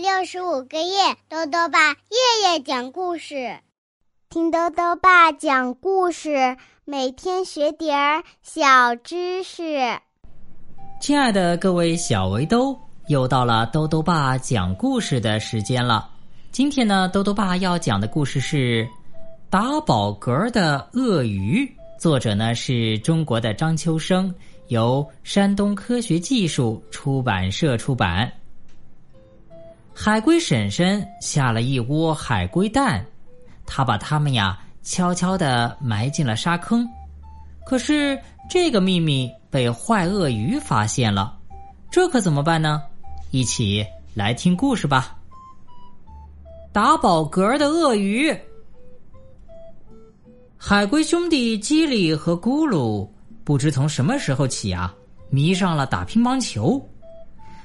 [0.00, 3.58] 六十五个夜，豆豆爸夜夜讲故事，
[4.30, 6.56] 听豆豆爸讲故事，
[6.86, 9.78] 每天学点儿小知识。
[11.02, 12.74] 亲爱的各位小围兜，
[13.08, 16.08] 又到了豆豆爸讲故事的时间了。
[16.50, 18.82] 今天呢，豆豆爸要讲的故事是
[19.50, 21.62] 《打饱嗝的鳄鱼》，
[22.00, 24.34] 作者呢是中国的张秋生，
[24.68, 28.32] 由山东科学技术出版社出版。
[30.02, 33.04] 海龟婶婶下了一窝海龟蛋，
[33.66, 36.88] 她把它们呀悄悄地埋进了沙坑。
[37.66, 38.18] 可是
[38.48, 41.36] 这个秘密被坏鳄鱼发现了，
[41.90, 42.82] 这可怎么办呢？
[43.30, 45.18] 一起来听故事吧。
[46.72, 48.34] 打饱嗝的鳄鱼，
[50.56, 53.06] 海龟兄弟基里和咕噜
[53.44, 54.94] 不知从什么时候起啊，
[55.28, 56.82] 迷上了打乒乓球。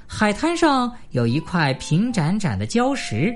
[0.08, 3.36] 海滩上有一块平展展的礁石，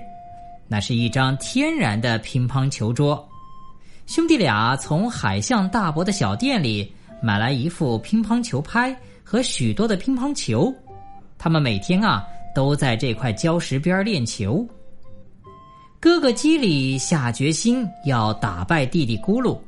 [0.67, 3.27] 那是一张天然的乒乓球桌。
[4.05, 10.73] 兄弟俩从海象大伯的小店里买来一副乒乓球拍和许多的乒乓球，
[11.37, 12.25] 他们每天啊
[12.55, 14.65] 都在这块礁石边练球。
[15.99, 19.59] 哥哥基里下决心要打败弟弟咕噜。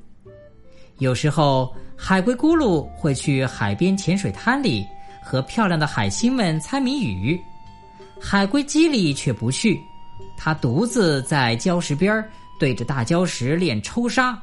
[0.99, 4.85] 有时候，海龟咕噜会去海边浅水滩里。
[5.23, 7.39] 和漂亮的海星们猜谜语，
[8.19, 9.79] 海龟基里却不去，
[10.35, 12.27] 他独自在礁石边
[12.59, 14.37] 对着大礁石练抽沙，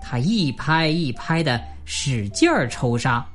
[0.00, 3.26] 他一拍一拍的使劲儿抽沙。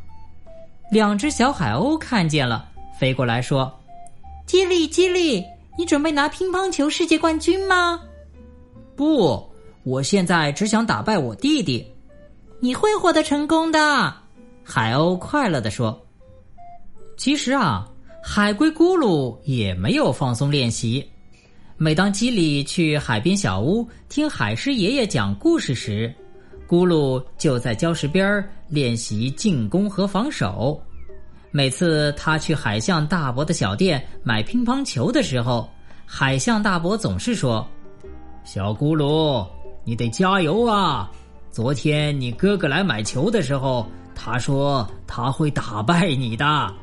[0.91, 2.69] 两只小海鸥看见了，
[2.99, 3.73] 飞过来说
[4.45, 5.43] ：“基里，基里，
[5.77, 7.99] 你准备拿乒乓球世界冠军吗
[8.95, 9.43] ？”“不，
[9.83, 11.85] 我现在只想打败我弟弟。
[12.61, 14.13] ”“你会获得成功的。”
[14.63, 16.04] 海鸥快乐地说。
[17.17, 17.87] 其实啊，
[18.21, 21.07] 海龟咕噜也没有放松练习。
[21.77, 26.13] 每当基里去海边小屋听海狮爷爷讲故事时，
[26.67, 30.81] 咕噜就在礁石边练习进攻和防守。
[31.51, 35.69] 每次他去海象大伯的小店买乒乓球的时候，
[36.05, 37.65] 海象大伯总是说
[38.43, 39.47] ：“小咕噜，
[39.83, 41.09] 你得加油啊！
[41.49, 46.73] 昨天你哥哥来买球的时候，他说他会打败你的。”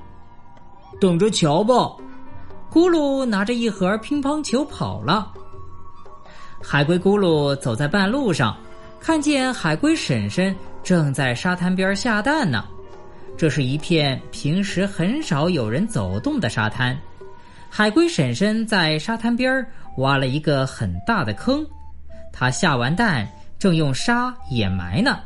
[1.00, 1.75] 等着瞧吧！
[2.70, 5.30] 咕噜拿着一盒乒乓球跑了。
[6.62, 8.56] 海龟咕噜走在半路上，
[8.98, 12.64] 看见海龟婶婶正在沙滩边下蛋呢。
[13.36, 16.97] 这是一片平时很少有人走动的沙滩。
[17.69, 19.66] 海龟婶婶在沙滩边
[19.98, 21.66] 挖了一个很大的坑，
[22.32, 23.28] 她下完蛋
[23.59, 25.19] 正用沙掩埋呢。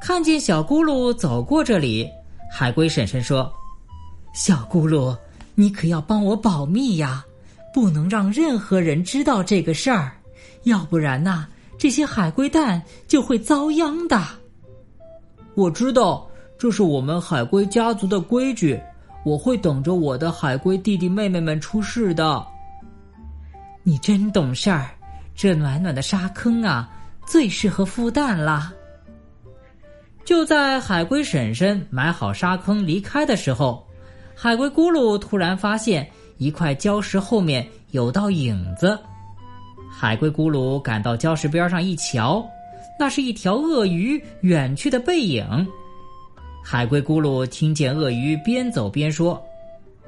[0.00, 2.08] 看见小咕噜走过这里，
[2.50, 3.52] 海龟婶婶说。
[4.32, 5.16] 小咕噜，
[5.54, 7.24] 你可要帮我保密呀，
[7.72, 10.12] 不能让任何人知道这个事儿，
[10.64, 14.18] 要不然呐，这些海龟蛋就会遭殃的。
[15.54, 16.26] 我知道，
[16.56, 18.80] 这是我们海龟家族的规矩，
[19.22, 22.42] 我会等着我的海龟弟弟妹妹们出世的。
[23.82, 24.88] 你真懂事儿，
[25.34, 26.88] 这暖暖的沙坑啊，
[27.26, 28.72] 最适合孵蛋了。
[30.24, 33.86] 就在海龟婶婶埋好沙坑离开的时候。
[34.42, 36.04] 海龟咕噜突然发现
[36.36, 38.98] 一块礁石后面有道影子，
[39.88, 42.44] 海龟咕噜赶到礁石边上一瞧，
[42.98, 45.46] 那是一条鳄鱼远去的背影。
[46.60, 49.40] 海龟咕噜听见鳄鱼边走边说：“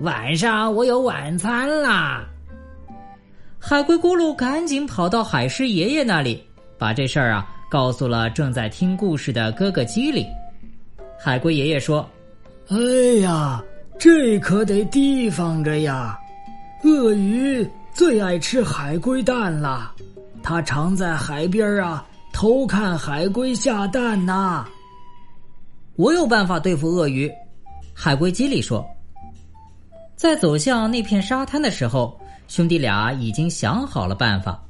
[0.03, 2.25] 晚上我有晚餐啦！”
[3.61, 6.43] 海龟咕噜赶紧跑到海狮爷爷那里，
[6.77, 10.27] 把这事儿啊告诉了正在听故事的哥哥基里。
[11.21, 12.05] 海龟爷爷说
[12.67, 12.77] ：“哎
[13.21, 13.63] 呀！”
[13.99, 16.19] 这可得提防着呀！
[16.83, 19.95] 鳄鱼最爱吃海龟蛋了，
[20.43, 24.67] 它常在海边啊偷看海龟下蛋呐。
[25.97, 27.31] 我有办法对付鳄鱼，
[27.95, 28.85] 海龟基里说。
[30.17, 34.61] 在走向那片沙滩的时候，兄弟俩已经想好了办法。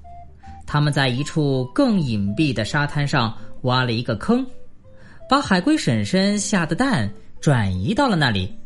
[0.67, 4.47] 他们在一处更隐蔽的沙滩上挖了一个坑，
[5.29, 7.11] 把海龟婶婶下的蛋
[7.41, 8.57] 转移到了那里。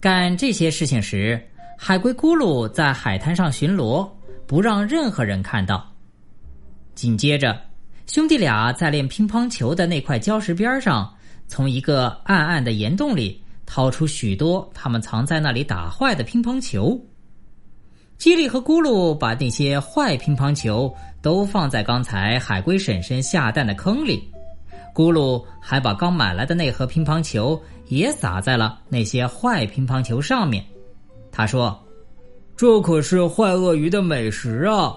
[0.00, 1.40] 干这些事情时，
[1.76, 4.08] 海龟咕噜在海滩上巡逻，
[4.46, 5.84] 不让任何人看到。
[6.94, 7.60] 紧接着，
[8.06, 11.12] 兄弟俩在练乒乓球的那块礁石边上，
[11.48, 16.96] 从一个暗暗的岩洞里掏出许多他们藏在那里打坏的乒乓球。
[18.18, 24.28] 基里和咕噜把那些坏乒乓球都放在刚才海龟婶婶下蛋的坑里。
[24.98, 30.64] 咕噜还把刚买来的那盒乒乓球也撒在了那些坏乒乓球上面。
[31.30, 31.80] 他说
[32.58, 34.92] ：“这可是坏鳄鱼的美食啊！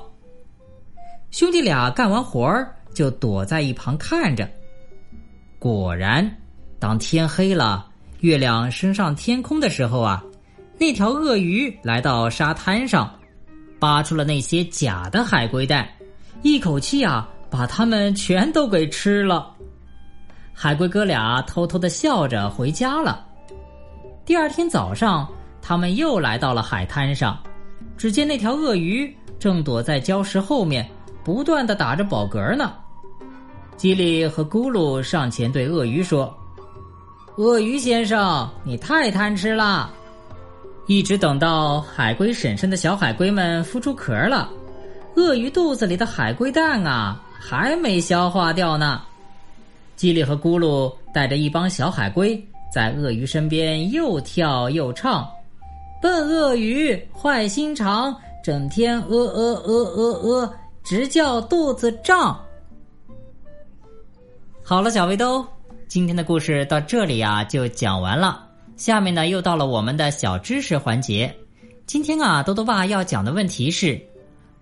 [1.29, 4.49] 兄弟俩干完活儿就躲在一旁看着。
[5.59, 6.27] 果然，
[6.79, 7.87] 当天黑了，
[8.21, 10.23] 月亮升上天空的时候啊，
[10.79, 13.13] 那条鳄鱼来到沙滩上，
[13.79, 15.87] 扒出了那些假的海龟蛋，
[16.41, 19.55] 一口气啊把它们全都给吃了。
[20.53, 23.25] 海龟哥俩偷偷的笑着回家了。
[24.25, 25.27] 第二天早上，
[25.61, 27.37] 他们又来到了海滩上，
[27.97, 30.87] 只见那条鳄鱼正躲在礁石后面，
[31.23, 32.73] 不断的打着饱嗝呢。
[33.75, 36.31] 基里和咕噜上前对鳄鱼说
[37.37, 39.89] ：“鳄鱼先生，你太贪吃了！
[40.85, 44.47] 一直等到海龟婶婶的小海龟们孵出壳了，
[45.15, 49.01] 鳄鱼肚子里的海龟蛋啊，还没消化掉呢。”
[50.01, 52.43] 基里和咕噜带着一帮小海龟。
[52.73, 55.29] 在鳄鱼身边又跳又唱，
[56.01, 60.53] 笨鳄鱼坏心肠，整天呃呃呃呃呃，
[60.83, 62.35] 直叫肚子胀。
[64.63, 65.45] 好了，小围兜，
[65.87, 68.43] 今天的故事到这里啊就讲完了。
[68.77, 71.31] 下面呢又到了我们的小知识环节。
[71.85, 74.01] 今天啊，豆豆爸要讲的问题是：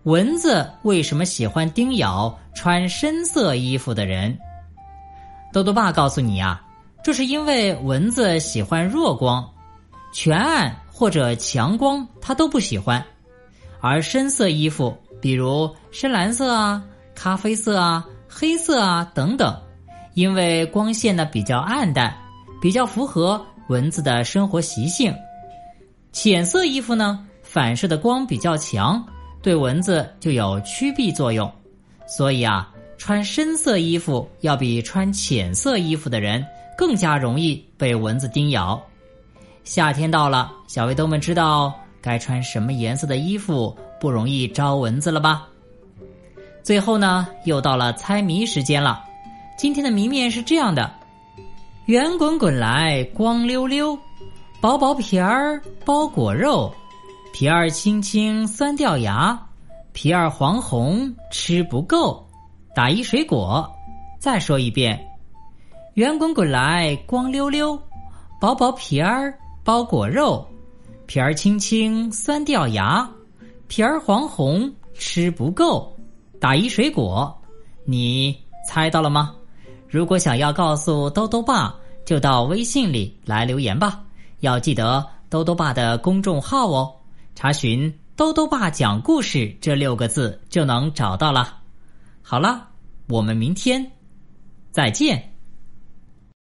[0.04, 4.38] 蚊子为什么喜欢叮咬穿深色衣服的人？
[5.52, 6.62] 豆豆爸告诉你啊。
[7.02, 9.48] 这是因为蚊子喜欢弱光，
[10.14, 13.04] 全暗或者强光它都不喜欢，
[13.80, 16.84] 而深色衣服，比如深蓝色啊、
[17.16, 19.58] 咖啡色啊、黑色啊等等，
[20.14, 22.14] 因为光线呢比较暗淡，
[22.62, 25.16] 比较符合蚊子的生活习性。
[26.12, 29.02] 浅色衣服呢，反射的光比较强，
[29.42, 31.50] 对蚊子就有驱避作用，
[32.06, 32.70] 所以啊，
[33.00, 36.46] 穿深色衣服要比穿浅色衣服的人。
[36.78, 38.82] 更加容易被蚊子叮咬。
[39.66, 45.46] 夏天到了，小围兜们知道该穿什么颜色的衣服不容易招蚊子了吧？
[46.64, 49.04] 最后呢，又到了猜谜时间了。
[49.58, 50.90] 今天的谜面是这样的：
[51.88, 54.00] 圆滚滚来，光溜溜，
[54.62, 56.74] 薄薄皮儿包裹肉，
[57.34, 59.38] 皮儿青青酸掉牙，
[59.92, 62.26] 皮儿黄红吃不够，
[62.74, 63.70] 打一水果。
[64.20, 65.00] 再说一遍。
[65.94, 67.82] 圆滚滚来，光溜溜，
[68.40, 69.34] 薄薄皮儿
[69.64, 70.46] 包果肉，
[71.08, 73.10] 皮儿轻轻酸掉牙，
[73.68, 75.94] 皮儿黄红吃不够，
[76.40, 77.34] 打一水果，
[77.86, 78.38] 你
[78.68, 79.34] 猜到了吗？
[79.88, 81.76] 如果想要告诉兜兜爸，
[82.06, 84.02] 就到微信里来留言吧。
[84.42, 86.94] 要记得兜兜爸的公众号哦，
[87.36, 91.59] 查询“兜兜爸讲故事”这六个字就能找到了。
[92.22, 92.70] 好了，
[93.08, 93.92] 我们明天
[94.72, 95.29] 再见。